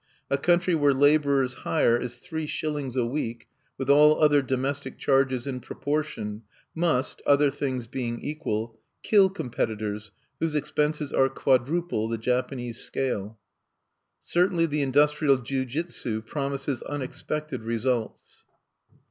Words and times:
A 0.31 0.37
country 0.39 0.73
where 0.73 0.95
laborers' 0.95 1.53
hire 1.59 1.95
is 1.95 2.17
three 2.21 2.47
shillings 2.47 2.95
a 2.97 3.05
week, 3.05 3.47
with 3.77 3.87
all 3.87 4.19
other 4.19 4.41
domestic 4.41 4.97
charges 4.97 5.45
in 5.45 5.59
proportion, 5.59 6.41
must 6.73 7.21
other 7.27 7.51
things 7.51 7.85
being 7.85 8.19
equal 8.23 8.79
kill 9.03 9.29
competitors 9.29 10.09
whose 10.39 10.55
expenses 10.55 11.13
are 11.13 11.29
quadruple 11.29 12.09
the 12.09 12.17
Japanese 12.17 12.79
scale." 12.79 13.37
Certainly 14.19 14.65
the 14.65 14.81
industrial 14.81 15.37
jiujutsu 15.37 16.25
promises 16.25 16.81
unexpected 16.81 17.61
results. 17.61 18.45